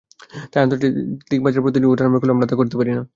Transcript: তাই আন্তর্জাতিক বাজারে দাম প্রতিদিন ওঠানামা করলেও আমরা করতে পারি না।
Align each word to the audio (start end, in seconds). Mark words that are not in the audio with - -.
তাই 0.51 0.61
আন্তর্জাতিক 0.63 1.39
বাজারে 1.39 1.57
দাম 1.57 1.65
প্রতিদিন 1.65 1.89
ওঠানামা 1.89 2.17
করলেও 2.19 2.35
আমরা 2.35 2.59
করতে 2.59 2.75
পারি 2.79 2.91
না। 2.91 3.03